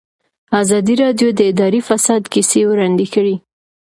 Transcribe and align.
ازادي 0.61 0.95
راډیو 1.03 1.29
د 1.33 1.39
اداري 1.51 1.81
فساد 1.87 2.23
کیسې 2.33 2.61
وړاندې 2.65 3.05
کړي. 3.13 3.35